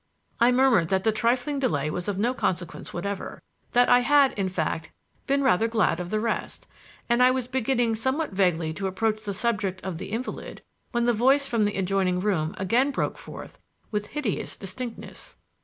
I 0.39 0.51
murmured 0.51 0.89
that 0.89 1.03
the 1.03 1.11
trifling 1.11 1.59
delay 1.59 1.91
was 1.91 2.07
of 2.07 2.17
no 2.17 2.33
consequence 2.33 2.91
whatever; 2.91 3.39
that 3.73 3.87
I 3.87 3.99
had, 3.99 4.31
in 4.31 4.49
fact, 4.49 4.91
been 5.27 5.43
rather 5.43 5.67
glad 5.67 5.99
of 5.99 6.09
the 6.09 6.19
rest; 6.19 6.65
and 7.07 7.21
I 7.21 7.29
was 7.29 7.47
beginning 7.47 7.93
somewhat 7.93 8.31
vaguely 8.31 8.73
to 8.73 8.87
approach 8.87 9.23
the 9.25 9.33
subject 9.35 9.79
of 9.83 9.99
the 9.99 10.07
invalid 10.09 10.63
when 10.89 11.05
the 11.05 11.13
voice 11.13 11.45
from 11.45 11.65
the 11.65 11.77
adjoining 11.77 12.19
room 12.19 12.55
again 12.57 12.89
broke 12.89 13.19
forth 13.19 13.59
with 13.91 14.07
hideous 14.07 14.57
distinctness. 14.57 15.37